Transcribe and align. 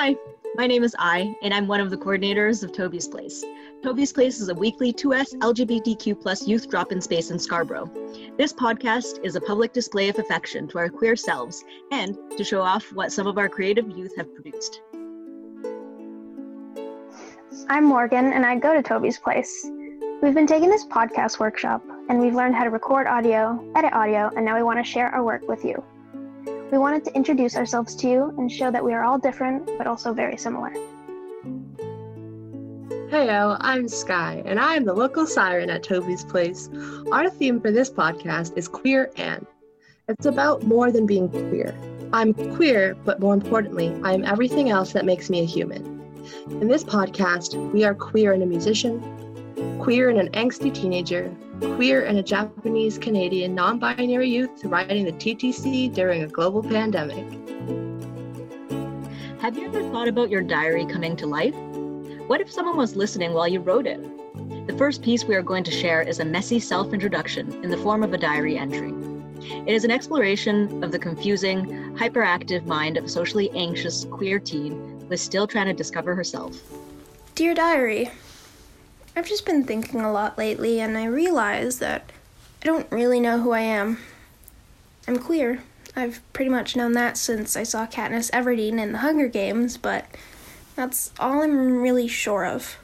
Hi, 0.00 0.14
my 0.54 0.68
name 0.68 0.84
is 0.84 0.94
I, 0.96 1.34
and 1.42 1.52
I'm 1.52 1.66
one 1.66 1.80
of 1.80 1.90
the 1.90 1.96
coordinators 1.96 2.62
of 2.62 2.72
Toby's 2.72 3.08
Place. 3.08 3.44
Toby's 3.82 4.12
Place 4.12 4.38
is 4.38 4.48
a 4.48 4.54
weekly 4.54 4.92
2S 4.92 5.34
LGBTQ 5.38 6.22
plus 6.22 6.46
youth 6.46 6.68
drop 6.68 6.92
in 6.92 7.00
space 7.00 7.32
in 7.32 7.38
Scarborough. 7.40 7.90
This 8.38 8.52
podcast 8.52 9.18
is 9.24 9.34
a 9.34 9.40
public 9.40 9.72
display 9.72 10.08
of 10.08 10.20
affection 10.20 10.68
to 10.68 10.78
our 10.78 10.88
queer 10.88 11.16
selves 11.16 11.64
and 11.90 12.16
to 12.36 12.44
show 12.44 12.60
off 12.60 12.92
what 12.92 13.10
some 13.10 13.26
of 13.26 13.38
our 13.38 13.48
creative 13.48 13.90
youth 13.90 14.16
have 14.16 14.32
produced. 14.32 14.82
I'm 17.68 17.84
Morgan, 17.84 18.32
and 18.32 18.46
I 18.46 18.54
go 18.54 18.74
to 18.74 18.84
Toby's 18.84 19.18
Place. 19.18 19.68
We've 20.22 20.32
been 20.32 20.46
taking 20.46 20.70
this 20.70 20.86
podcast 20.86 21.40
workshop, 21.40 21.82
and 22.08 22.20
we've 22.20 22.36
learned 22.36 22.54
how 22.54 22.62
to 22.62 22.70
record 22.70 23.08
audio, 23.08 23.68
edit 23.74 23.92
audio, 23.92 24.30
and 24.36 24.44
now 24.44 24.54
we 24.54 24.62
want 24.62 24.78
to 24.78 24.88
share 24.88 25.08
our 25.08 25.24
work 25.24 25.48
with 25.48 25.64
you. 25.64 25.82
We 26.70 26.76
wanted 26.76 27.02
to 27.06 27.14
introduce 27.14 27.56
ourselves 27.56 27.94
to 27.96 28.08
you 28.08 28.34
and 28.36 28.52
show 28.52 28.70
that 28.70 28.84
we 28.84 28.92
are 28.92 29.02
all 29.02 29.18
different, 29.18 29.66
but 29.78 29.86
also 29.86 30.12
very 30.12 30.36
similar. 30.36 30.70
Heyo, 33.10 33.56
I'm 33.60 33.88
Sky, 33.88 34.42
and 34.44 34.60
I 34.60 34.74
am 34.74 34.84
the 34.84 34.92
local 34.92 35.26
siren 35.26 35.70
at 35.70 35.82
Toby's 35.82 36.24
Place. 36.26 36.68
Our 37.10 37.30
theme 37.30 37.58
for 37.58 37.70
this 37.70 37.90
podcast 37.90 38.58
is 38.58 38.68
Queer 38.68 39.10
and. 39.16 39.46
It's 40.08 40.26
about 40.26 40.64
more 40.64 40.92
than 40.92 41.06
being 41.06 41.30
queer. 41.30 41.74
I'm 42.12 42.34
queer, 42.54 42.94
but 43.02 43.18
more 43.18 43.32
importantly, 43.32 43.98
I 44.02 44.12
am 44.12 44.24
everything 44.24 44.68
else 44.68 44.92
that 44.92 45.06
makes 45.06 45.30
me 45.30 45.40
a 45.40 45.46
human. 45.46 46.02
In 46.50 46.68
this 46.68 46.84
podcast, 46.84 47.56
we 47.72 47.84
are 47.84 47.94
queer 47.94 48.34
and 48.34 48.42
a 48.42 48.46
musician, 48.46 49.00
queer 49.80 50.10
and 50.10 50.18
an 50.18 50.28
angsty 50.32 50.72
teenager, 50.74 51.34
queer 51.60 52.04
and 52.04 52.18
a 52.18 52.22
Japanese 52.22 52.98
Canadian 52.98 53.54
non 53.54 53.78
binary 53.78 54.28
youth 54.28 54.64
riding 54.64 55.04
the 55.04 55.12
TTC 55.12 55.92
during 55.92 56.22
a 56.22 56.26
global 56.26 56.62
pandemic. 56.62 57.24
Have 59.40 59.56
you 59.56 59.66
ever 59.66 59.82
thought 59.90 60.08
about 60.08 60.30
your 60.30 60.42
diary 60.42 60.86
coming 60.86 61.16
to 61.16 61.26
life? 61.26 61.54
What 62.26 62.40
if 62.40 62.52
someone 62.52 62.76
was 62.76 62.96
listening 62.96 63.32
while 63.32 63.48
you 63.48 63.60
wrote 63.60 63.86
it? 63.86 64.00
The 64.66 64.76
first 64.76 65.02
piece 65.02 65.24
we 65.24 65.34
are 65.34 65.42
going 65.42 65.64
to 65.64 65.70
share 65.70 66.02
is 66.02 66.20
a 66.20 66.24
messy 66.24 66.60
self 66.60 66.92
introduction 66.92 67.52
in 67.64 67.70
the 67.70 67.78
form 67.78 68.02
of 68.02 68.12
a 68.12 68.18
diary 68.18 68.58
entry. 68.58 68.92
It 69.40 69.72
is 69.72 69.84
an 69.84 69.90
exploration 69.90 70.82
of 70.84 70.92
the 70.92 70.98
confusing, 70.98 71.66
hyperactive 71.96 72.66
mind 72.66 72.96
of 72.96 73.04
a 73.04 73.08
socially 73.08 73.50
anxious 73.50 74.04
queer 74.04 74.38
teen 74.38 75.00
who 75.00 75.12
is 75.12 75.20
still 75.20 75.46
trying 75.46 75.66
to 75.66 75.72
discover 75.72 76.14
herself. 76.14 76.60
Dear 77.34 77.54
Diary, 77.54 78.10
I've 79.18 79.26
just 79.26 79.44
been 79.44 79.64
thinking 79.64 80.00
a 80.00 80.12
lot 80.12 80.38
lately, 80.38 80.78
and 80.78 80.96
I 80.96 81.06
realize 81.06 81.80
that 81.80 82.12
I 82.62 82.66
don't 82.66 82.86
really 82.92 83.18
know 83.18 83.40
who 83.40 83.50
I 83.50 83.62
am. 83.62 83.98
I'm 85.08 85.18
queer. 85.18 85.60
I've 85.96 86.20
pretty 86.32 86.52
much 86.52 86.76
known 86.76 86.92
that 86.92 87.16
since 87.16 87.56
I 87.56 87.64
saw 87.64 87.84
Katniss 87.88 88.30
Everdeen 88.30 88.80
in 88.80 88.92
the 88.92 88.98
Hunger 88.98 89.26
Games, 89.26 89.76
but 89.76 90.06
that's 90.76 91.10
all 91.18 91.42
I'm 91.42 91.82
really 91.82 92.06
sure 92.06 92.46
of. 92.46 92.78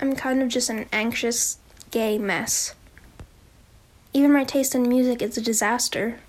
I'm 0.00 0.14
kind 0.14 0.44
of 0.44 0.48
just 0.48 0.70
an 0.70 0.86
anxious, 0.92 1.58
gay 1.90 2.16
mess. 2.16 2.76
Even 4.12 4.32
my 4.32 4.44
taste 4.44 4.76
in 4.76 4.88
music 4.88 5.22
is 5.22 5.36
a 5.36 5.42
disaster. 5.42 6.20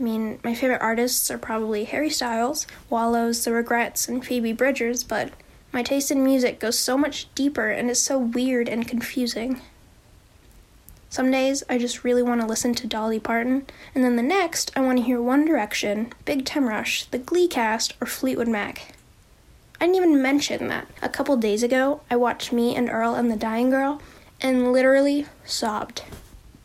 I 0.00 0.02
mean, 0.02 0.40
my 0.42 0.56
favorite 0.56 0.82
artists 0.82 1.30
are 1.30 1.38
probably 1.38 1.84
Harry 1.84 2.10
Styles, 2.10 2.66
Wallows, 2.90 3.44
The 3.44 3.52
Regrettes, 3.52 4.08
and 4.08 4.26
Phoebe 4.26 4.52
Bridgers, 4.52 5.04
but 5.04 5.30
my 5.72 5.82
taste 5.82 6.10
in 6.10 6.24
music 6.24 6.60
goes 6.60 6.78
so 6.78 6.96
much 6.96 7.32
deeper 7.34 7.68
and 7.68 7.90
is 7.90 8.00
so 8.00 8.18
weird 8.18 8.68
and 8.68 8.88
confusing. 8.88 9.60
Some 11.10 11.30
days 11.30 11.62
I 11.68 11.78
just 11.78 12.04
really 12.04 12.22
want 12.22 12.40
to 12.40 12.46
listen 12.46 12.74
to 12.74 12.86
Dolly 12.86 13.18
Parton, 13.18 13.66
and 13.94 14.04
then 14.04 14.16
the 14.16 14.22
next 14.22 14.70
I 14.76 14.80
want 14.80 14.98
to 14.98 15.04
hear 15.04 15.20
One 15.20 15.44
Direction, 15.44 16.12
Big 16.24 16.44
Time 16.44 16.68
Rush, 16.68 17.04
the 17.04 17.18
Glee 17.18 17.48
cast, 17.48 17.94
or 18.00 18.06
Fleetwood 18.06 18.48
Mac. 18.48 18.94
I 19.80 19.86
didn't 19.86 19.96
even 19.96 20.22
mention 20.22 20.68
that 20.68 20.88
a 21.00 21.08
couple 21.08 21.36
days 21.36 21.62
ago 21.62 22.00
I 22.10 22.16
watched 22.16 22.52
Me 22.52 22.74
and 22.74 22.90
Earl 22.90 23.14
and 23.14 23.30
the 23.30 23.36
Dying 23.36 23.70
Girl 23.70 24.02
and 24.40 24.72
literally 24.72 25.26
sobbed. 25.44 26.02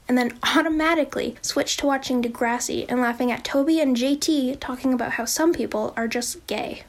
And 0.07 0.17
then 0.17 0.38
automatically 0.44 1.35
switched 1.41 1.79
to 1.79 1.85
watching 1.85 2.22
Degrassi 2.22 2.85
and 2.89 2.99
laughing 2.99 3.31
at 3.31 3.44
Toby 3.44 3.79
and 3.79 3.95
JT 3.95 4.59
talking 4.59 4.94
about 4.94 5.13
how 5.13 5.25
some 5.25 5.53
people 5.53 5.94
are 5.95 6.07
just 6.07 6.45
gay. 6.47 6.83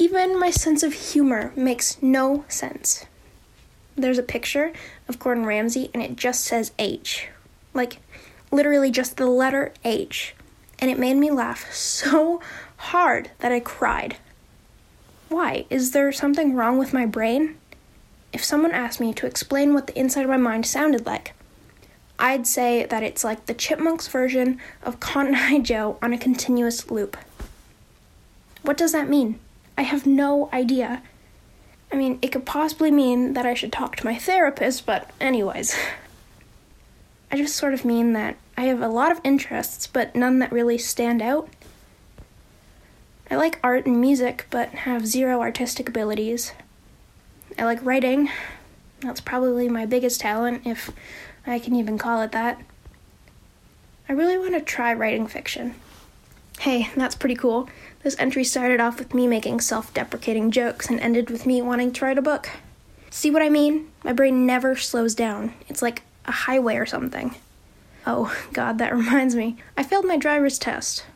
Even 0.00 0.40
my 0.40 0.50
sense 0.50 0.82
of 0.82 0.94
humor 0.94 1.52
makes 1.54 2.00
no 2.00 2.46
sense. 2.48 3.04
There's 3.96 4.16
a 4.16 4.22
picture 4.22 4.72
of 5.06 5.18
Gordon 5.18 5.44
Ramsay 5.44 5.90
and 5.92 6.02
it 6.02 6.16
just 6.16 6.42
says 6.42 6.72
H. 6.78 7.28
Like, 7.74 7.98
literally 8.50 8.90
just 8.90 9.18
the 9.18 9.26
letter 9.26 9.74
H. 9.84 10.34
And 10.78 10.90
it 10.90 10.98
made 10.98 11.18
me 11.18 11.30
laugh 11.30 11.70
so 11.74 12.40
hard 12.78 13.30
that 13.40 13.52
I 13.52 13.60
cried. 13.60 14.16
Why? 15.28 15.66
Is 15.68 15.90
there 15.90 16.10
something 16.12 16.54
wrong 16.54 16.78
with 16.78 16.94
my 16.94 17.04
brain? 17.04 17.58
If 18.32 18.42
someone 18.42 18.72
asked 18.72 19.00
me 19.00 19.12
to 19.12 19.26
explain 19.26 19.74
what 19.74 19.86
the 19.86 19.98
inside 19.98 20.24
of 20.24 20.30
my 20.30 20.38
mind 20.38 20.64
sounded 20.64 21.04
like, 21.04 21.34
I'd 22.18 22.46
say 22.46 22.86
that 22.86 23.02
it's 23.02 23.22
like 23.22 23.44
the 23.44 23.52
Chipmunks 23.52 24.08
version 24.08 24.62
of 24.82 24.98
Cotton 24.98 25.34
Eye 25.34 25.58
Joe 25.58 25.98
on 26.00 26.14
a 26.14 26.18
continuous 26.18 26.90
loop. 26.90 27.18
What 28.62 28.78
does 28.78 28.92
that 28.92 29.10
mean? 29.10 29.38
I 29.80 29.84
have 29.84 30.06
no 30.06 30.50
idea. 30.52 31.02
I 31.90 31.96
mean, 31.96 32.18
it 32.20 32.32
could 32.32 32.44
possibly 32.44 32.90
mean 32.90 33.32
that 33.32 33.46
I 33.46 33.54
should 33.54 33.72
talk 33.72 33.96
to 33.96 34.04
my 34.04 34.14
therapist, 34.14 34.84
but, 34.84 35.10
anyways. 35.18 35.74
I 37.32 37.38
just 37.38 37.56
sort 37.56 37.72
of 37.72 37.86
mean 37.86 38.12
that 38.12 38.36
I 38.58 38.64
have 38.64 38.82
a 38.82 38.88
lot 38.88 39.10
of 39.10 39.22
interests, 39.24 39.86
but 39.86 40.14
none 40.14 40.38
that 40.40 40.52
really 40.52 40.76
stand 40.76 41.22
out. 41.22 41.48
I 43.30 43.36
like 43.36 43.58
art 43.64 43.86
and 43.86 43.98
music, 43.98 44.46
but 44.50 44.68
have 44.68 45.06
zero 45.06 45.40
artistic 45.40 45.88
abilities. 45.88 46.52
I 47.58 47.64
like 47.64 47.82
writing. 47.82 48.28
That's 49.00 49.22
probably 49.22 49.70
my 49.70 49.86
biggest 49.86 50.20
talent, 50.20 50.66
if 50.66 50.92
I 51.46 51.58
can 51.58 51.74
even 51.74 51.96
call 51.96 52.20
it 52.20 52.32
that. 52.32 52.60
I 54.10 54.12
really 54.12 54.36
want 54.36 54.52
to 54.52 54.60
try 54.60 54.92
writing 54.92 55.26
fiction. 55.26 55.74
Hey, 56.60 56.90
that's 56.94 57.14
pretty 57.14 57.36
cool. 57.36 57.70
This 58.02 58.16
entry 58.18 58.44
started 58.44 58.80
off 58.80 58.98
with 58.98 59.14
me 59.14 59.26
making 59.26 59.62
self 59.62 59.94
deprecating 59.94 60.50
jokes 60.50 60.90
and 60.90 61.00
ended 61.00 61.30
with 61.30 61.46
me 61.46 61.62
wanting 61.62 61.90
to 61.92 62.04
write 62.04 62.18
a 62.18 62.22
book. 62.22 62.50
See 63.08 63.30
what 63.30 63.40
I 63.40 63.48
mean? 63.48 63.90
My 64.04 64.12
brain 64.12 64.44
never 64.44 64.76
slows 64.76 65.14
down. 65.14 65.54
It's 65.68 65.80
like 65.80 66.02
a 66.26 66.32
highway 66.32 66.76
or 66.76 66.84
something. 66.84 67.34
Oh, 68.06 68.36
God, 68.52 68.76
that 68.76 68.92
reminds 68.94 69.34
me. 69.34 69.56
I 69.74 69.82
failed 69.82 70.04
my 70.04 70.18
driver's 70.18 70.58
test. 70.58 71.06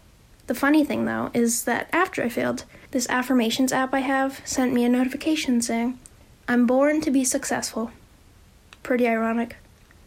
The 0.46 0.54
funny 0.54 0.82
thing, 0.82 1.04
though, 1.04 1.30
is 1.34 1.64
that 1.64 1.90
after 1.92 2.22
I 2.22 2.30
failed, 2.30 2.64
this 2.92 3.06
affirmations 3.10 3.70
app 3.70 3.92
I 3.92 4.00
have 4.00 4.40
sent 4.46 4.72
me 4.72 4.86
a 4.86 4.88
notification 4.88 5.60
saying, 5.60 5.98
I'm 6.48 6.66
born 6.66 7.02
to 7.02 7.10
be 7.10 7.22
successful. 7.22 7.90
Pretty 8.82 9.06
ironic. 9.06 9.56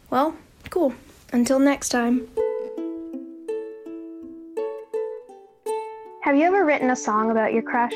Well, 0.09 0.35
cool. 0.71 0.95
Until 1.31 1.59
next 1.59 1.89
time. 1.89 2.27
Have 6.27 6.35
you 6.35 6.43
ever 6.43 6.65
written 6.65 6.89
a 6.89 6.95
song 6.97 7.31
about 7.31 7.53
your 7.53 7.61
crush 7.61 7.93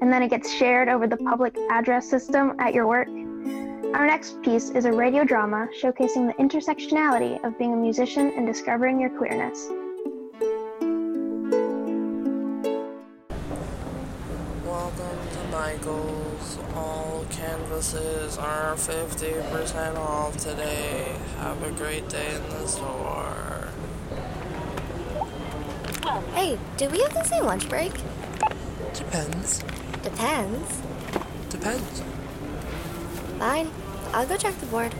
and 0.00 0.12
then 0.12 0.22
it 0.22 0.30
gets 0.30 0.52
shared 0.52 0.88
over 0.88 1.08
the 1.08 1.16
public 1.16 1.56
address 1.68 2.08
system 2.08 2.54
at 2.60 2.72
your 2.72 2.86
work? 2.86 3.08
Our 3.92 4.06
next 4.06 4.40
piece 4.40 4.70
is 4.70 4.84
a 4.84 4.92
radio 4.92 5.24
drama 5.24 5.66
showcasing 5.82 6.28
the 6.28 6.34
intersectionality 6.40 7.44
of 7.44 7.58
being 7.58 7.72
a 7.72 7.76
musician 7.76 8.32
and 8.36 8.46
discovering 8.46 9.00
your 9.00 9.10
queerness. 9.10 9.68
Welcome 14.64 15.18
to 15.32 15.48
Michael's. 15.50 16.58
All 16.76 17.26
canvases 17.30 18.38
are 18.38 18.76
50% 18.76 19.96
off 19.96 20.36
today. 20.36 21.16
Have 21.38 21.60
a 21.64 21.72
great 21.72 22.08
day 22.08 22.32
in 22.32 22.48
the 22.48 22.68
store. 22.68 23.65
Hey, 26.34 26.58
do 26.76 26.88
we 26.88 27.00
have 27.00 27.14
the 27.14 27.24
same 27.24 27.44
lunch 27.44 27.68
break? 27.68 27.92
Depends. 28.94 29.62
Depends. 30.02 30.82
Depends. 31.50 32.02
Fine. 33.38 33.70
I'll 34.12 34.26
go 34.26 34.36
check 34.36 34.58
the 34.58 34.66
board. 34.66 34.94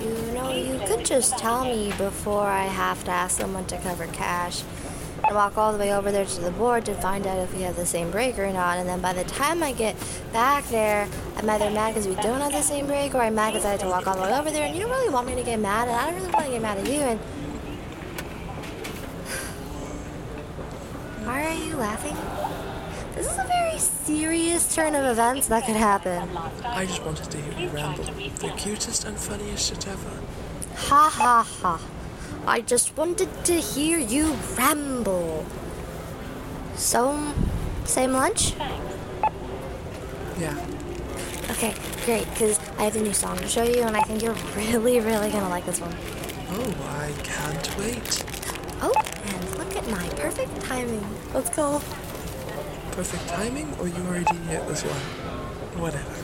You 0.00 0.32
know, 0.32 0.50
you 0.52 0.80
could 0.86 1.04
just 1.04 1.36
tell 1.38 1.64
me 1.64 1.92
before 1.98 2.46
I 2.46 2.64
have 2.64 3.04
to 3.04 3.10
ask 3.10 3.38
someone 3.38 3.66
to 3.66 3.78
cover 3.78 4.06
cash 4.08 4.62
and 5.24 5.34
walk 5.34 5.58
all 5.58 5.72
the 5.72 5.78
way 5.78 5.92
over 5.92 6.10
there 6.10 6.24
to 6.24 6.40
the 6.40 6.50
board 6.52 6.86
to 6.86 6.94
find 6.94 7.26
out 7.26 7.38
if 7.38 7.54
we 7.54 7.62
have 7.62 7.76
the 7.76 7.86
same 7.86 8.10
break 8.10 8.38
or 8.38 8.50
not. 8.52 8.78
And 8.78 8.88
then 8.88 9.00
by 9.00 9.12
the 9.12 9.24
time 9.24 9.62
I 9.62 9.72
get 9.72 9.96
back 10.32 10.64
there, 10.68 11.08
I'm 11.36 11.50
either 11.50 11.70
mad 11.70 11.94
because 11.94 12.08
we 12.08 12.14
don't 12.16 12.40
have 12.40 12.52
the 12.52 12.62
same 12.62 12.86
break 12.86 13.14
or 13.14 13.22
I'm 13.22 13.34
mad 13.34 13.52
because 13.52 13.66
I 13.66 13.72
had 13.72 13.80
to 13.80 13.86
walk 13.86 14.06
all 14.06 14.16
the 14.16 14.22
way 14.22 14.32
over 14.32 14.50
there. 14.50 14.64
And 14.66 14.74
you 14.74 14.80
don't 14.80 14.90
really 14.90 15.12
want 15.12 15.26
me 15.26 15.34
to 15.34 15.42
get 15.42 15.58
mad, 15.58 15.88
and 15.88 15.96
I 15.96 16.06
don't 16.06 16.20
really 16.20 16.32
want 16.32 16.46
to 16.46 16.50
get 16.52 16.62
mad 16.62 16.78
at 16.78 16.86
you. 16.86 17.00
And 17.00 17.20
why 21.40 21.56
are 21.56 21.64
you 21.64 21.76
laughing? 21.76 22.16
This 23.14 23.26
is 23.26 23.38
a 23.38 23.44
very 23.44 23.78
serious 23.78 24.74
turn 24.74 24.94
of 24.94 25.04
events 25.06 25.46
that 25.48 25.64
could 25.64 25.76
happen. 25.76 26.28
I 26.64 26.84
just 26.84 27.02
wanted 27.02 27.30
to 27.30 27.38
hear 27.38 27.58
you 27.58 27.68
ramble. 27.70 28.04
The 28.04 28.52
cutest 28.58 29.04
and 29.04 29.16
funniest 29.16 29.68
shit 29.68 29.88
ever. 29.88 30.20
Ha 30.76 31.10
ha 31.12 31.48
ha. 31.62 31.80
I 32.46 32.60
just 32.60 32.96
wanted 32.96 33.28
to 33.44 33.54
hear 33.54 33.98
you 33.98 34.36
ramble. 34.56 35.46
So, 36.74 37.32
same 37.84 38.12
lunch? 38.12 38.54
Yeah. 40.38 40.56
Okay, 41.50 41.74
great, 42.04 42.28
because 42.30 42.58
I 42.78 42.84
have 42.84 42.96
a 42.96 43.00
new 43.00 43.14
song 43.14 43.38
to 43.38 43.48
show 43.48 43.64
you, 43.64 43.82
and 43.82 43.96
I 43.96 44.02
think 44.02 44.22
you're 44.22 44.34
really, 44.56 45.00
really 45.00 45.30
gonna 45.30 45.48
like 45.48 45.64
this 45.64 45.80
one. 45.80 45.94
Oh, 46.50 46.74
I 47.00 47.12
can't 47.22 47.78
wait. 47.78 48.39
Oh, 48.82 48.92
and 49.24 49.58
look 49.58 49.76
at 49.76 49.86
my 49.90 50.08
perfect 50.20 50.62
timing. 50.62 51.04
Let's 51.34 51.50
go. 51.50 51.80
Perfect 52.92 53.28
timing, 53.28 53.72
or 53.78 53.88
you 53.88 54.02
already 54.04 54.36
hit 54.46 54.66
this 54.68 54.82
one? 54.82 55.00
Whatever. 55.80 56.16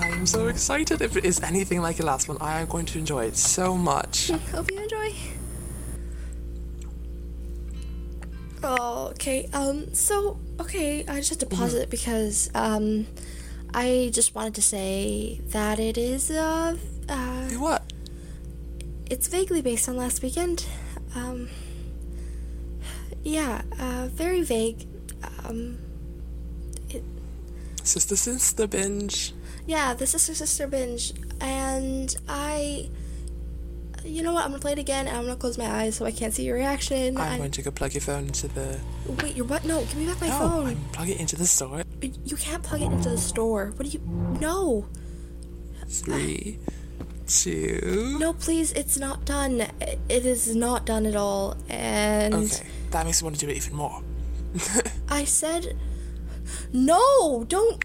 I'm 0.00 0.26
so 0.26 0.46
excited. 0.58 1.00
If 1.00 1.16
it 1.16 1.24
is 1.24 1.40
anything 1.40 1.80
like 1.80 1.98
the 1.98 2.04
last 2.04 2.28
one, 2.28 2.36
I 2.40 2.60
am 2.60 2.66
going 2.66 2.84
to 2.86 2.98
enjoy 2.98 3.26
it 3.26 3.36
so 3.36 3.76
much. 3.76 4.28
Hope 4.50 4.68
you 4.72 4.80
enjoy. 4.80 5.14
Oh, 8.64 9.10
okay. 9.12 9.48
Um, 9.52 9.94
so 9.94 10.36
okay, 10.58 11.04
I 11.06 11.18
just 11.18 11.30
have 11.30 11.38
to 11.38 11.46
pause 11.46 11.74
it 11.74 11.90
because 11.90 12.50
um, 12.56 13.06
I 13.72 14.10
just 14.12 14.34
wanted 14.34 14.56
to 14.56 14.62
say 14.62 15.40
that 15.50 15.78
it 15.78 15.96
is 15.96 16.28
uh, 16.32 16.76
uh, 17.08 17.48
What? 17.50 17.92
it's 19.08 19.28
vaguely 19.28 19.62
based 19.62 19.88
on 19.88 19.96
last 19.96 20.22
weekend. 20.24 20.66
Um, 21.14 21.48
yeah, 23.22 23.62
uh, 23.78 24.08
very 24.10 24.42
vague. 24.42 24.88
Um, 25.44 25.78
it 26.90 27.04
Sister 27.84 28.16
the 28.56 28.66
binge. 28.66 29.34
Yeah, 29.68 29.94
the 29.94 30.06
sister 30.06 30.34
sister 30.34 30.66
binge, 30.66 31.12
and 31.40 32.16
I. 32.28 32.90
You 34.04 34.22
know 34.22 34.32
what? 34.32 34.44
I'm 34.44 34.50
gonna 34.52 34.60
play 34.60 34.72
it 34.72 34.78
again, 34.78 35.06
and 35.06 35.14
I'm 35.16 35.24
gonna 35.24 35.36
close 35.36 35.58
my 35.58 35.66
eyes 35.68 35.96
so 35.96 36.06
I 36.06 36.12
can't 36.12 36.32
see 36.32 36.44
your 36.44 36.56
reaction. 36.56 37.16
I'm 37.18 37.32
I- 37.34 37.36
going 37.38 37.50
to 37.50 37.62
go 37.62 37.70
plug 37.70 37.92
your 37.94 38.00
phone 38.00 38.26
into 38.26 38.48
the. 38.48 38.80
Wait, 39.22 39.36
you're 39.36 39.44
what? 39.44 39.64
No, 39.64 39.80
give 39.80 39.96
me 39.96 40.06
back 40.06 40.20
my 40.20 40.28
no, 40.28 40.38
phone. 40.38 40.66
I'm 40.68 40.84
plug 40.92 41.08
it 41.10 41.20
into 41.20 41.36
the 41.36 41.46
store. 41.46 41.82
You 42.00 42.36
can't 42.36 42.62
plug 42.62 42.80
it 42.80 42.90
into 42.90 43.10
the 43.10 43.18
store. 43.18 43.72
What 43.76 43.84
do 43.84 43.90
you? 43.90 44.00
No, 44.40 44.86
Three, 45.88 46.58
two. 47.26 48.16
no, 48.20 48.32
please. 48.32 48.72
It's 48.72 48.96
not 48.96 49.24
done. 49.24 49.62
It 49.80 49.98
it 50.08 50.24
is 50.24 50.54
not 50.56 50.86
done 50.86 51.04
at 51.04 51.16
all. 51.16 51.56
And 51.68 52.34
Okay, 52.34 52.66
that 52.92 53.04
makes 53.04 53.20
me 53.20 53.26
want 53.26 53.38
to 53.38 53.44
do 53.46 53.50
it 53.52 53.56
even 53.56 53.74
more. 53.74 54.02
I 55.10 55.24
said, 55.24 55.76
no, 56.72 57.44
don't. 57.48 57.82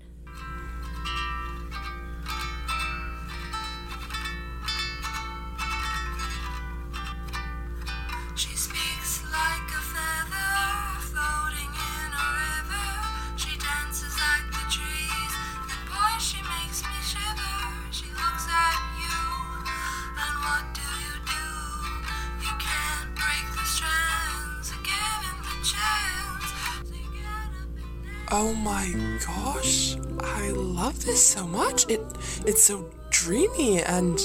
Oh 28.35 28.53
my 28.55 28.89
gosh, 29.25 29.95
I 30.19 30.49
love 30.49 31.05
this 31.05 31.25
so 31.25 31.45
much. 31.45 31.85
It 31.87 32.01
it's 32.45 32.63
so 32.63 32.89
dreamy 33.11 33.81
and 33.83 34.17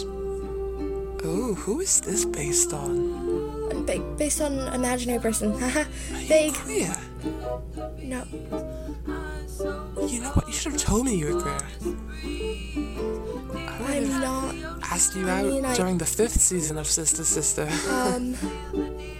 oh, 1.24 1.54
who 1.58 1.80
is 1.80 2.00
this 2.00 2.24
based 2.24 2.72
on? 2.72 3.84
Ba- 3.84 4.14
based 4.16 4.40
on 4.40 4.52
imaginary 4.74 5.20
person. 5.20 5.58
Haha. 5.58 5.84
Vague. 6.26 6.54
Queer. 6.54 6.96
No. 8.02 8.24
You 10.08 10.20
know 10.22 10.30
what? 10.32 10.46
You 10.46 10.52
should 10.54 10.72
have 10.72 10.80
told 10.80 11.04
me 11.06 11.16
you 11.16 11.34
were 11.34 11.42
queer. 11.42 11.60
I 13.54 13.96
I'm 13.98 14.08
not. 14.20 14.54
asked 14.90 15.16
you 15.16 15.28
I 15.28 15.40
out 15.40 15.46
mean, 15.46 15.64
I- 15.66 15.74
during 15.76 15.98
the 15.98 16.06
fifth 16.06 16.40
season 16.40 16.78
of 16.78 16.86
Sister 16.86 17.24
Sister. 17.24 17.68
Um. 17.90 18.34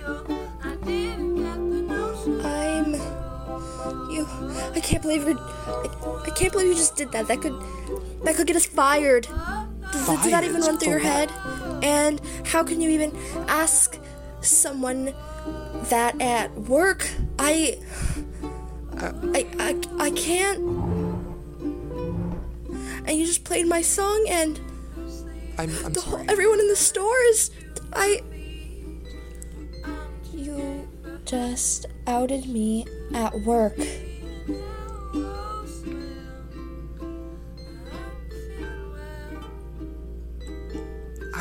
I 4.79 4.81
can't 4.81 5.03
believe 5.03 5.27
you're. 5.27 5.37
I, 5.37 6.23
I 6.27 6.31
can't 6.31 6.53
believe 6.53 6.69
you 6.69 6.75
just 6.77 6.95
did 6.95 7.11
that. 7.11 7.27
That 7.27 7.41
could. 7.41 7.61
That 8.23 8.37
could 8.37 8.47
get 8.47 8.55
us 8.55 8.65
fired. 8.65 9.27
Does, 9.93 10.07
does 10.07 10.31
that 10.31 10.45
even 10.45 10.61
run 10.61 10.79
through 10.79 10.91
your 10.91 11.01
head? 11.01 11.33
And 11.83 12.21
how 12.47 12.63
can 12.63 12.81
you 12.81 12.89
even 12.91 13.17
ask 13.49 13.99
someone 14.41 15.15
that 15.89 16.21
at 16.21 16.55
work? 16.55 17.09
I. 17.41 17.81
I, 18.99 19.47
I, 19.59 19.81
I 19.99 20.11
can't. 20.13 20.61
And 23.07 23.19
you 23.19 23.27
just 23.27 23.43
played 23.43 23.67
my 23.67 23.83
song, 23.83 24.27
and 24.29 24.61
I'm, 25.59 25.71
I'm 25.85 25.93
the 25.93 26.01
whole, 26.01 26.25
everyone 26.31 26.61
in 26.61 26.69
the 26.69 26.77
store 26.77 27.21
is. 27.31 27.51
I. 27.93 28.23
You 30.33 30.89
just 31.25 31.87
outed 32.07 32.47
me 32.47 32.87
at 33.13 33.41
work. 33.41 33.77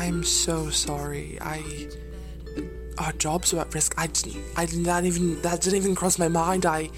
I'm 0.08 0.24
so 0.24 0.70
sorry. 0.70 1.36
I 1.38 1.90
our 2.96 3.12
jobs 3.12 3.52
were 3.52 3.60
at 3.60 3.74
risk. 3.74 3.92
I 3.98 4.06
didn't. 4.06 4.42
I 4.56 4.64
did 4.64 4.78
not 4.78 5.04
even. 5.04 5.40
That 5.42 5.60
didn't 5.60 5.76
even 5.80 5.94
cross 5.94 6.18
my 6.18 6.28
mind. 6.28 6.64
I. 6.64 6.88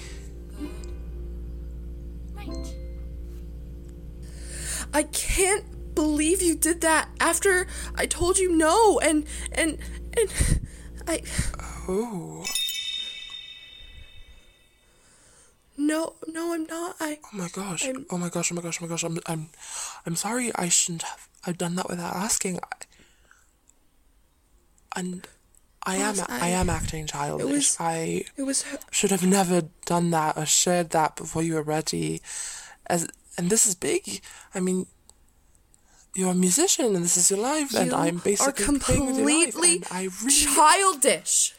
I 4.93 5.03
can't 5.03 5.93
believe 5.93 6.41
you 6.41 6.55
did 6.55 6.79
that 6.81 7.09
after 7.19 7.67
I 7.95 8.05
told 8.05 8.37
you 8.37 8.55
no 8.55 8.99
and 8.99 9.25
and 9.51 9.77
and 10.15 10.29
I 11.05 11.21
Oh. 11.89 12.45
no 15.77 16.13
no 16.27 16.53
I'm 16.53 16.63
not 16.65 16.95
I 17.01 17.19
Oh 17.25 17.29
my 17.33 17.49
gosh. 17.49 17.83
I'm- 17.85 18.05
oh 18.09 18.17
my 18.17 18.29
gosh. 18.29 18.51
Oh 18.51 18.55
my 18.55 18.61
gosh. 18.61 18.79
Oh 18.81 18.85
my 18.85 18.89
gosh. 18.89 19.03
I'm. 19.03 19.19
I'm. 19.25 19.49
I'm 20.05 20.15
sorry. 20.15 20.51
I 20.55 20.69
shouldn't 20.69 21.01
have. 21.03 21.27
I've 21.45 21.57
done 21.57 21.75
that 21.75 21.89
without 21.89 22.15
asking. 22.15 22.57
I, 22.59 22.67
and 24.95 25.27
I 25.83 25.95
am. 25.95 26.15
I, 26.27 26.47
I- 26.47 26.49
am 26.49 26.69
acting 26.69 27.07
childish. 27.07 27.47
was- 27.49 27.77
I 27.79 28.25
it 28.37 28.43
was 28.43 28.63
should 28.91 29.11
have 29.11 29.25
never 29.25 29.63
done 29.85 30.11
that 30.11 30.37
or 30.37 30.45
shared 30.45 30.91
that 30.91 31.15
before 31.15 31.43
you 31.43 31.55
were 31.55 31.63
ready. 31.63 32.21
As 32.87 33.07
and 33.37 33.49
this 33.49 33.65
is 33.65 33.75
big. 33.75 34.21
I 34.55 34.59
mean. 34.59 34.87
You're 36.13 36.31
a 36.31 36.35
musician 36.35 36.93
and 36.93 37.05
this 37.05 37.15
is 37.15 37.31
your 37.31 37.39
life, 37.39 37.73
and 37.73 37.93
I'm 37.93 38.17
basically 38.17 38.65
are 38.65 38.67
your 38.67 38.73
life, 38.73 38.83
completely 39.53 39.81
I 39.89 40.09
really, 40.21 40.33
childish. 40.33 41.55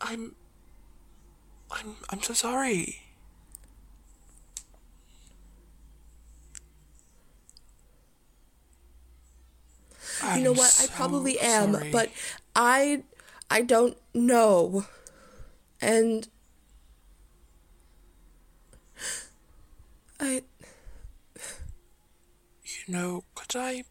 I'm, 0.00 0.34
I'm, 1.70 1.96
I'm 2.08 2.22
so 2.22 2.32
sorry. 2.32 3.02
You 10.36 10.42
know 10.44 10.50
I'm 10.52 10.56
what? 10.56 10.78
I 10.82 10.86
probably 10.94 11.38
am, 11.40 11.74
sorry. 11.74 11.90
but 11.90 12.10
I 12.56 13.02
I 13.50 13.62
don't 13.62 13.96
know. 14.14 14.84
And 15.80 16.28
I 20.20 20.42
you 22.62 22.92
know, 22.92 23.24
could 23.34 23.56
I 23.56 23.84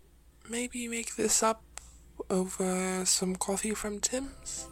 maybe 0.50 0.88
make 0.88 1.16
this 1.16 1.42
up 1.44 1.64
over 2.30 3.06
some 3.06 3.36
coffee 3.36 3.74
from 3.74 4.00
Tim's? 4.00 4.68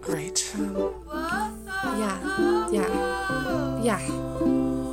Great. 0.00 0.54
yeah. 1.98 2.68
Yeah. 2.70 3.82
Yeah. 3.82 4.87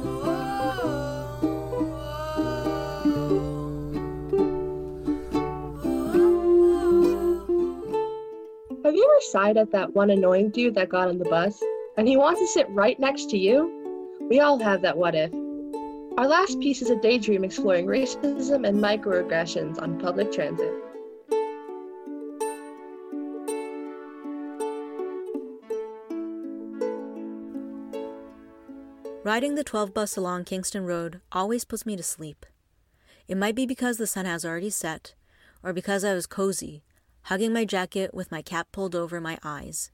ever 9.16 9.22
sighed 9.22 9.56
at 9.56 9.72
that 9.72 9.96
one 9.96 10.10
annoying 10.10 10.50
dude 10.50 10.76
that 10.76 10.90
got 10.90 11.08
on 11.08 11.18
the 11.18 11.30
bus 11.30 11.64
and 11.96 12.06
he 12.06 12.18
wants 12.18 12.42
to 12.42 12.48
sit 12.48 12.70
right 12.70 13.00
next 13.00 13.30
to 13.30 13.38
you? 13.38 14.18
We 14.30 14.42
all 14.42 14.60
have 14.60 14.82
that 14.82 14.98
what 14.98 15.16
if. 15.16 15.34
Our 16.18 16.28
last 16.28 16.60
piece 16.60 16.82
is 16.82 16.90
a 16.90 17.00
daydream 17.00 17.46
exploring 17.46 17.86
racism 17.86 18.68
and 18.68 18.78
microaggressions 18.78 19.82
on 19.82 20.00
public 20.00 20.34
transit. 20.34 20.74
Riding 29.24 29.56
the 29.56 29.64
12 29.64 29.94
bus 29.94 30.18
along 30.18 30.44
Kingston 30.44 30.86
Road 30.86 31.22
always 31.32 31.64
puts 31.64 31.86
me 31.86 31.96
to 31.96 32.04
sleep. 32.04 32.46
It 33.30 33.38
might 33.38 33.56
be 33.56 33.66
because 33.66 33.98
the 33.98 34.08
sun 34.08 34.26
has 34.26 34.44
already 34.46 34.70
set, 34.70 35.14
or 35.64 35.74
because 35.74 36.04
I 36.04 36.14
was 36.14 36.28
cozy 36.28 36.84
hugging 37.26 37.52
my 37.52 37.66
jacket 37.66 38.14
with 38.14 38.32
my 38.32 38.42
cap 38.42 38.68
pulled 38.72 38.94
over 38.96 39.20
my 39.20 39.36
eyes. 39.44 39.90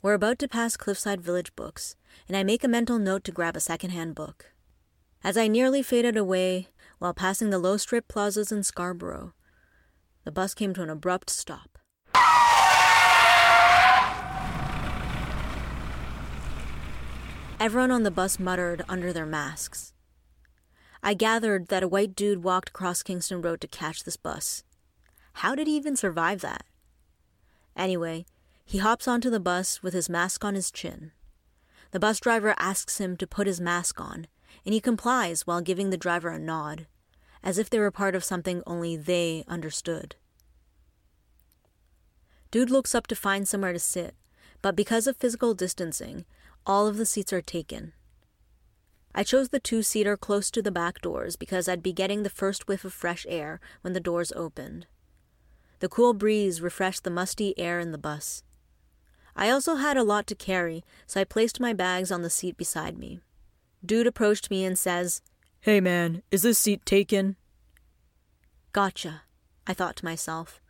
We're 0.00 0.14
about 0.14 0.38
to 0.38 0.48
pass 0.48 0.78
Cliffside 0.78 1.20
Village 1.20 1.54
Books, 1.54 1.94
and 2.26 2.34
I 2.34 2.42
make 2.42 2.64
a 2.64 2.68
mental 2.68 2.98
note 2.98 3.22
to 3.24 3.32
grab 3.32 3.54
a 3.54 3.60
secondhand 3.60 4.14
book. 4.14 4.46
As 5.22 5.36
I 5.36 5.46
nearly 5.46 5.82
faded 5.82 6.16
away 6.16 6.68
while 7.00 7.12
passing 7.12 7.50
the 7.50 7.58
low 7.58 7.76
strip 7.76 8.08
plazas 8.08 8.50
in 8.50 8.62
Scarborough, 8.62 9.34
the 10.24 10.32
bus 10.32 10.54
came 10.54 10.72
to 10.72 10.82
an 10.82 10.88
abrupt 10.88 11.28
stop. 11.28 11.78
Everyone 17.60 17.90
on 17.90 18.04
the 18.04 18.10
bus 18.10 18.38
muttered 18.38 18.82
under 18.88 19.12
their 19.12 19.26
masks. 19.26 19.92
I 21.02 21.12
gathered 21.12 21.68
that 21.68 21.82
a 21.82 21.88
white 21.88 22.16
dude 22.16 22.42
walked 22.42 22.70
across 22.70 23.02
Kingston 23.02 23.42
Road 23.42 23.60
to 23.60 23.68
catch 23.68 24.04
this 24.04 24.16
bus. 24.16 24.64
How 25.34 25.54
did 25.54 25.66
he 25.66 25.76
even 25.76 25.96
survive 25.96 26.40
that? 26.40 26.64
Anyway, 27.76 28.26
he 28.64 28.78
hops 28.78 29.08
onto 29.08 29.30
the 29.30 29.40
bus 29.40 29.82
with 29.82 29.94
his 29.94 30.08
mask 30.08 30.44
on 30.44 30.54
his 30.54 30.70
chin. 30.70 31.12
The 31.92 32.00
bus 32.00 32.20
driver 32.20 32.54
asks 32.58 32.98
him 32.98 33.16
to 33.16 33.26
put 33.26 33.46
his 33.46 33.60
mask 33.60 34.00
on, 34.00 34.26
and 34.64 34.74
he 34.74 34.80
complies 34.80 35.46
while 35.46 35.60
giving 35.60 35.90
the 35.90 35.96
driver 35.96 36.28
a 36.28 36.38
nod, 36.38 36.86
as 37.42 37.58
if 37.58 37.70
they 37.70 37.78
were 37.78 37.90
part 37.90 38.14
of 38.14 38.24
something 38.24 38.62
only 38.66 38.96
they 38.96 39.44
understood. 39.48 40.16
Dude 42.50 42.70
looks 42.70 42.94
up 42.94 43.06
to 43.08 43.16
find 43.16 43.48
somewhere 43.48 43.72
to 43.72 43.78
sit, 43.78 44.14
but 44.62 44.76
because 44.76 45.06
of 45.06 45.16
physical 45.16 45.54
distancing, 45.54 46.24
all 46.66 46.86
of 46.86 46.96
the 46.96 47.06
seats 47.06 47.32
are 47.32 47.40
taken. 47.40 47.92
I 49.14 49.24
chose 49.24 49.48
the 49.48 49.58
two 49.58 49.82
seater 49.82 50.16
close 50.16 50.50
to 50.52 50.62
the 50.62 50.70
back 50.70 51.00
doors 51.00 51.34
because 51.34 51.68
I'd 51.68 51.82
be 51.82 51.92
getting 51.92 52.22
the 52.22 52.30
first 52.30 52.68
whiff 52.68 52.84
of 52.84 52.92
fresh 52.92 53.26
air 53.28 53.60
when 53.80 53.92
the 53.92 54.00
doors 54.00 54.32
opened. 54.36 54.86
The 55.80 55.88
cool 55.88 56.14
breeze 56.14 56.60
refreshed 56.60 57.04
the 57.04 57.10
musty 57.10 57.58
air 57.58 57.80
in 57.80 57.90
the 57.90 57.98
bus. 57.98 58.42
I 59.34 59.50
also 59.50 59.76
had 59.76 59.96
a 59.96 60.04
lot 60.04 60.26
to 60.28 60.34
carry, 60.34 60.84
so 61.06 61.20
I 61.20 61.24
placed 61.24 61.58
my 61.58 61.72
bags 61.72 62.12
on 62.12 62.22
the 62.22 62.30
seat 62.30 62.56
beside 62.56 62.98
me. 62.98 63.20
Dude 63.84 64.06
approached 64.06 64.50
me 64.50 64.64
and 64.64 64.78
says, 64.78 65.22
Hey 65.60 65.80
man, 65.80 66.22
is 66.30 66.42
this 66.42 66.58
seat 66.58 66.84
taken? 66.84 67.36
Gotcha, 68.72 69.22
I 69.66 69.72
thought 69.72 69.96
to 69.96 70.04
myself. 70.04 70.60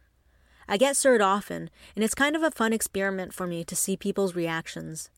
I 0.69 0.77
get 0.77 0.97
served 0.97 1.21
often, 1.21 1.71
and 1.97 2.05
it's 2.05 2.15
kind 2.15 2.37
of 2.37 2.45
a 2.45 2.51
fun 2.53 2.73
experiment 2.73 3.35
for 3.35 3.47
me 3.47 3.65
to 3.65 3.75
see 3.75 3.97
people's 3.97 4.37
reactions. 4.37 5.11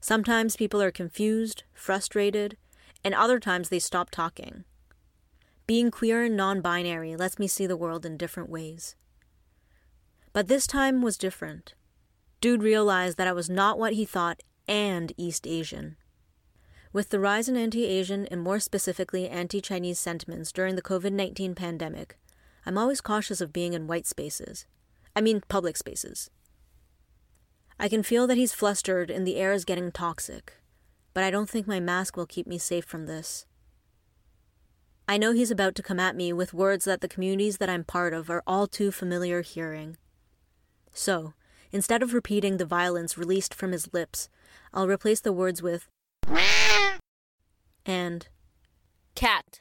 Sometimes 0.00 0.56
people 0.56 0.80
are 0.80 0.92
confused, 0.92 1.64
frustrated, 1.72 2.56
and 3.02 3.14
other 3.14 3.40
times 3.40 3.68
they 3.68 3.80
stop 3.80 4.10
talking. 4.10 4.64
Being 5.66 5.90
queer 5.90 6.22
and 6.22 6.36
non 6.36 6.60
binary 6.60 7.16
lets 7.16 7.38
me 7.38 7.48
see 7.48 7.66
the 7.66 7.76
world 7.76 8.06
in 8.06 8.16
different 8.16 8.50
ways. 8.50 8.94
But 10.34 10.48
this 10.48 10.66
time 10.66 11.00
was 11.00 11.16
different. 11.16 11.74
Dude 12.40 12.62
realized 12.62 13.16
that 13.18 13.28
I 13.28 13.32
was 13.32 13.48
not 13.48 13.78
what 13.78 13.92
he 13.92 14.04
thought 14.04 14.42
and 14.66 15.12
East 15.16 15.46
Asian. 15.46 15.96
With 16.92 17.10
the 17.10 17.20
rise 17.20 17.48
in 17.48 17.56
anti 17.56 17.86
Asian 17.86 18.26
and 18.26 18.42
more 18.42 18.58
specifically 18.58 19.28
anti 19.28 19.60
Chinese 19.60 20.00
sentiments 20.00 20.50
during 20.50 20.74
the 20.74 20.82
COVID 20.82 21.12
19 21.12 21.54
pandemic, 21.54 22.18
I'm 22.66 22.76
always 22.76 23.00
cautious 23.00 23.40
of 23.40 23.52
being 23.52 23.74
in 23.74 23.86
white 23.86 24.08
spaces. 24.08 24.66
I 25.14 25.20
mean, 25.20 25.40
public 25.48 25.76
spaces. 25.76 26.30
I 27.78 27.88
can 27.88 28.02
feel 28.02 28.26
that 28.26 28.36
he's 28.36 28.52
flustered 28.52 29.10
and 29.10 29.24
the 29.24 29.36
air 29.36 29.52
is 29.52 29.64
getting 29.64 29.92
toxic, 29.92 30.54
but 31.12 31.22
I 31.22 31.30
don't 31.30 31.48
think 31.48 31.68
my 31.68 31.78
mask 31.78 32.16
will 32.16 32.26
keep 32.26 32.48
me 32.48 32.58
safe 32.58 32.84
from 32.84 33.06
this. 33.06 33.46
I 35.06 35.16
know 35.16 35.30
he's 35.30 35.52
about 35.52 35.76
to 35.76 35.82
come 35.82 36.00
at 36.00 36.16
me 36.16 36.32
with 36.32 36.52
words 36.52 36.86
that 36.86 37.02
the 37.02 37.08
communities 37.08 37.58
that 37.58 37.70
I'm 37.70 37.84
part 37.84 38.12
of 38.12 38.30
are 38.30 38.42
all 38.48 38.66
too 38.66 38.90
familiar 38.90 39.42
hearing. 39.42 39.96
So, 40.94 41.34
instead 41.72 42.02
of 42.02 42.14
repeating 42.14 42.56
the 42.56 42.64
violence 42.64 43.18
released 43.18 43.52
from 43.52 43.72
his 43.72 43.92
lips, 43.92 44.28
I'll 44.72 44.88
replace 44.88 45.20
the 45.20 45.32
words 45.32 45.60
with 45.60 45.88
and 47.84 48.28
Cat. 49.14 49.60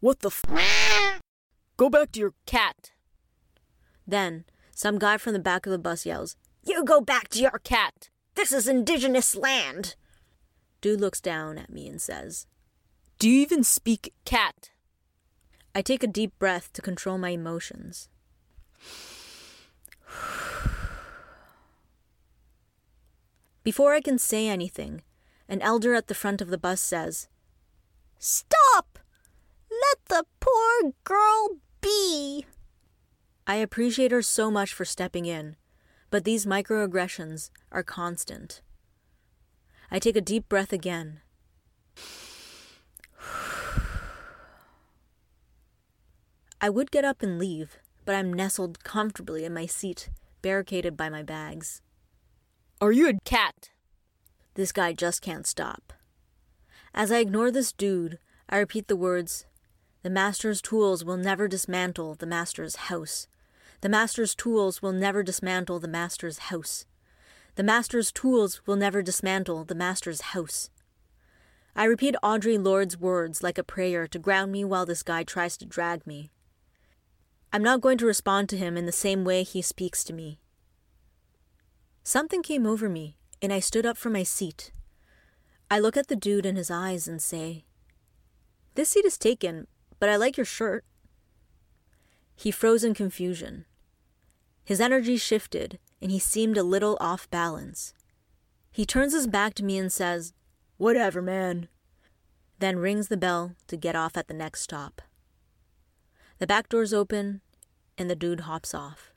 What 0.00 0.20
the 0.20 0.30
f? 0.30 1.20
Go 1.76 1.88
back 1.88 2.12
to 2.12 2.20
your 2.20 2.34
Cat. 2.46 2.92
Then, 4.06 4.44
some 4.74 4.98
guy 4.98 5.18
from 5.18 5.34
the 5.34 5.38
back 5.38 5.66
of 5.66 5.72
the 5.72 5.78
bus 5.78 6.04
yells, 6.04 6.36
You 6.64 6.84
go 6.84 7.00
back 7.00 7.28
to 7.28 7.40
your 7.40 7.60
Cat. 7.62 8.10
This 8.34 8.50
is 8.50 8.66
indigenous 8.66 9.36
land. 9.36 9.94
Dude 10.80 11.00
looks 11.00 11.20
down 11.20 11.58
at 11.58 11.70
me 11.70 11.86
and 11.86 12.00
says, 12.00 12.46
Do 13.18 13.28
you 13.28 13.40
even 13.40 13.62
speak 13.62 14.12
Cat. 14.24 14.70
I 15.74 15.82
take 15.82 16.02
a 16.02 16.08
deep 16.08 16.38
breath 16.38 16.72
to 16.72 16.82
control 16.82 17.18
my 17.18 17.30
emotions. 17.30 18.08
Before 23.62 23.94
I 23.94 24.00
can 24.00 24.18
say 24.18 24.48
anything, 24.48 25.02
an 25.48 25.62
elder 25.62 25.94
at 25.94 26.08
the 26.08 26.14
front 26.14 26.40
of 26.40 26.48
the 26.48 26.58
bus 26.58 26.80
says, 26.80 27.28
Stop! 28.18 28.98
Let 29.70 29.98
the 30.08 30.24
poor 30.40 30.92
girl 31.04 31.60
be! 31.80 32.46
I 33.46 33.56
appreciate 33.56 34.10
her 34.12 34.22
so 34.22 34.50
much 34.50 34.72
for 34.72 34.84
stepping 34.84 35.26
in, 35.26 35.56
but 36.10 36.24
these 36.24 36.46
microaggressions 36.46 37.50
are 37.70 37.82
constant. 37.82 38.62
I 39.90 39.98
take 39.98 40.16
a 40.16 40.20
deep 40.20 40.48
breath 40.48 40.72
again. 40.72 41.20
I 46.60 46.68
would 46.68 46.90
get 46.90 47.04
up 47.04 47.22
and 47.22 47.38
leave, 47.38 47.78
but 48.04 48.14
I'm 48.14 48.32
nestled 48.32 48.82
comfortably 48.84 49.44
in 49.44 49.54
my 49.54 49.66
seat, 49.66 50.10
barricaded 50.42 50.96
by 50.96 51.08
my 51.08 51.22
bags. 51.22 51.82
Are 52.80 52.92
you 52.92 53.08
a 53.08 53.14
Cat. 53.24 53.70
this 54.54 54.72
guy 54.72 54.92
just 54.92 55.22
can't 55.22 55.46
stop. 55.46 55.92
As 56.94 57.12
I 57.12 57.18
ignore 57.18 57.50
this 57.50 57.72
dude, 57.72 58.18
I 58.48 58.58
repeat 58.58 58.88
the 58.88 58.96
words 58.96 59.46
The 60.02 60.10
master's 60.10 60.60
tools 60.60 61.04
will 61.04 61.16
never 61.16 61.48
dismantle 61.48 62.16
the 62.16 62.26
master's 62.26 62.76
house. 62.76 63.28
The 63.80 63.88
master's 63.88 64.34
tools 64.34 64.82
will 64.82 64.92
never 64.92 65.22
dismantle 65.22 65.78
the 65.78 65.88
master's 65.88 66.38
house. 66.38 66.86
The 67.54 67.62
master's 67.62 68.12
tools 68.12 68.62
will 68.66 68.76
never 68.76 69.02
dismantle 69.02 69.64
the 69.64 69.74
master's 69.74 70.20
house. 70.20 70.70
I 71.74 71.84
repeat 71.84 72.14
Audre 72.22 72.62
Lorde's 72.62 72.98
words 72.98 73.42
like 73.42 73.58
a 73.58 73.64
prayer 73.64 74.06
to 74.06 74.18
ground 74.18 74.52
me 74.52 74.64
while 74.64 74.86
this 74.86 75.02
guy 75.02 75.22
tries 75.22 75.56
to 75.58 75.64
drag 75.64 76.06
me. 76.06 76.30
I'm 77.54 77.62
not 77.62 77.82
going 77.82 77.98
to 77.98 78.06
respond 78.06 78.48
to 78.48 78.56
him 78.56 78.78
in 78.78 78.86
the 78.86 78.92
same 78.92 79.24
way 79.24 79.42
he 79.42 79.60
speaks 79.60 80.02
to 80.04 80.14
me. 80.14 80.38
Something 82.02 82.42
came 82.42 82.66
over 82.66 82.88
me, 82.88 83.18
and 83.42 83.52
I 83.52 83.60
stood 83.60 83.84
up 83.84 83.98
from 83.98 84.14
my 84.14 84.22
seat. 84.22 84.72
I 85.70 85.78
look 85.78 85.96
at 85.96 86.08
the 86.08 86.16
dude 86.16 86.46
in 86.46 86.56
his 86.56 86.70
eyes 86.70 87.06
and 87.06 87.20
say, 87.20 87.66
This 88.74 88.88
seat 88.88 89.04
is 89.04 89.18
taken, 89.18 89.66
but 90.00 90.08
I 90.08 90.16
like 90.16 90.38
your 90.38 90.46
shirt. 90.46 90.84
He 92.34 92.50
froze 92.50 92.84
in 92.84 92.94
confusion. 92.94 93.66
His 94.64 94.80
energy 94.80 95.18
shifted, 95.18 95.78
and 96.00 96.10
he 96.10 96.18
seemed 96.18 96.56
a 96.56 96.62
little 96.62 96.96
off 97.00 97.28
balance. 97.30 97.92
He 98.70 98.86
turns 98.86 99.12
his 99.12 99.26
back 99.26 99.52
to 99.54 99.64
me 99.64 99.76
and 99.76 99.92
says, 99.92 100.32
Whatever, 100.78 101.20
man. 101.20 101.68
Then 102.60 102.78
rings 102.78 103.08
the 103.08 103.18
bell 103.18 103.54
to 103.66 103.76
get 103.76 103.94
off 103.94 104.16
at 104.16 104.28
the 104.28 104.34
next 104.34 104.62
stop. 104.62 105.02
The 106.42 106.46
back 106.48 106.68
doors 106.68 106.92
open, 106.92 107.40
and 107.96 108.10
the 108.10 108.16
dude 108.16 108.40
hops 108.40 108.74
off. 108.74 109.12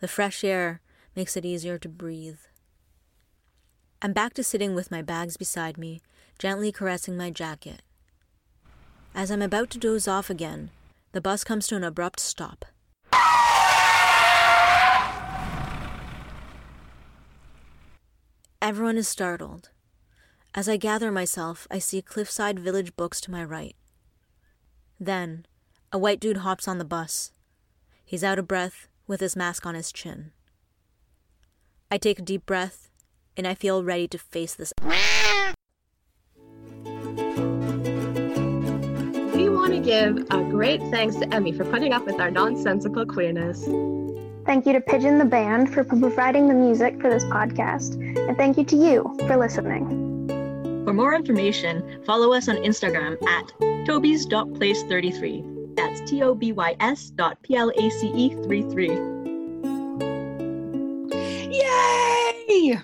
The 0.00 0.08
fresh 0.08 0.42
air 0.42 0.80
makes 1.14 1.36
it 1.36 1.44
easier 1.44 1.78
to 1.78 1.88
breathe. 1.88 2.40
I'm 4.02 4.12
back 4.12 4.34
to 4.34 4.42
sitting 4.42 4.74
with 4.74 4.90
my 4.90 5.02
bags 5.02 5.36
beside 5.36 5.78
me, 5.78 6.00
gently 6.40 6.72
caressing 6.72 7.16
my 7.16 7.30
jacket. 7.30 7.82
As 9.14 9.30
I'm 9.30 9.40
about 9.40 9.70
to 9.70 9.78
doze 9.78 10.08
off 10.08 10.30
again, 10.30 10.70
the 11.12 11.20
bus 11.20 11.44
comes 11.44 11.68
to 11.68 11.76
an 11.76 11.84
abrupt 11.84 12.18
stop. 12.18 12.64
Everyone 18.60 18.98
is 18.98 19.06
startled. 19.06 19.70
As 20.56 20.68
I 20.68 20.76
gather 20.76 21.12
myself, 21.12 21.68
I 21.70 21.78
see 21.78 22.02
Cliffside 22.02 22.58
Village 22.58 22.96
books 22.96 23.20
to 23.20 23.30
my 23.30 23.44
right. 23.44 23.76
Then, 24.98 25.46
a 25.92 25.98
white 25.98 26.20
dude 26.20 26.38
hops 26.38 26.66
on 26.66 26.78
the 26.78 26.84
bus. 26.86 27.32
He's 28.02 28.24
out 28.24 28.38
of 28.38 28.48
breath, 28.48 28.88
with 29.06 29.20
his 29.20 29.36
mask 29.36 29.66
on 29.66 29.74
his 29.74 29.92
chin. 29.92 30.32
I 31.90 31.98
take 31.98 32.18
a 32.18 32.22
deep 32.22 32.46
breath, 32.46 32.88
and 33.36 33.46
I 33.46 33.54
feel 33.54 33.84
ready 33.84 34.08
to 34.08 34.16
face 34.18 34.54
this. 34.54 34.72
We 39.34 39.50
want 39.50 39.74
to 39.74 39.80
give 39.84 40.26
a 40.30 40.42
great 40.50 40.80
thanks 40.90 41.16
to 41.16 41.28
Emmy 41.34 41.52
for 41.52 41.66
putting 41.66 41.92
up 41.92 42.06
with 42.06 42.18
our 42.18 42.30
nonsensical 42.30 43.04
queerness. 43.04 43.66
Thank 44.46 44.64
you 44.66 44.72
to 44.72 44.80
Pigeon 44.80 45.18
the 45.18 45.26
Band 45.26 45.74
for 45.74 45.84
providing 45.84 46.48
the 46.48 46.54
music 46.54 47.02
for 47.02 47.10
this 47.10 47.24
podcast, 47.24 47.96
and 48.16 48.34
thank 48.38 48.56
you 48.56 48.64
to 48.64 48.76
you 48.76 49.14
for 49.26 49.36
listening. 49.36 50.08
For 50.86 50.94
more 50.94 51.14
information, 51.14 52.02
follow 52.06 52.32
us 52.32 52.48
on 52.48 52.56
Instagram 52.56 53.22
at 53.28 53.48
tobys.place33. 53.86 55.51
That's 55.76 56.00
T 56.08 56.22
O 56.22 56.34
B 56.34 56.52
Y 56.52 56.76
S 56.80 57.10
dot 57.10 57.40
P 57.42 57.56
L 57.56 57.70
A 57.76 57.90
C 57.90 58.08
E 58.14 58.30
33. 58.46 58.88
Yay! 61.50 62.82